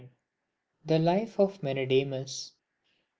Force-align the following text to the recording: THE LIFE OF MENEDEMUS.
THE 0.83 0.97
LIFE 0.97 1.39
OF 1.39 1.61
MENEDEMUS. 1.61 2.53